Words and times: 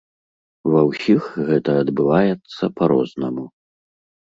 Ва 0.75 0.81
ўсіх 0.89 1.23
гэта 1.51 1.77
адбываецца 1.83 2.73
па-рознаму. 2.81 3.49